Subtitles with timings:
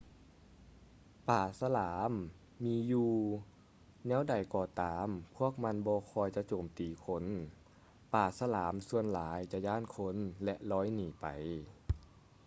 [1.29, 2.11] ປາສະຫຼາມ
[2.65, 3.11] ມີຢູ່
[4.07, 7.23] ແນວໃດກໍຕາມພວກມັນບໍ່ຄ່ອຍຈະໂຈມຕີຄົນ
[8.13, 11.25] ປາສະຫຼາມສ່ວນຫຼາຍຈະຢ້ານຄົນ ແລະ ລອຍໜີໄປ